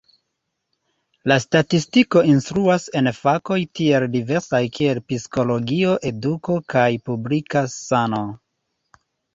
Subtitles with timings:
[1.31, 8.29] La statistiko instruas en fakoj tiel diversaj kiel psikologio, eduko kaj publika sano.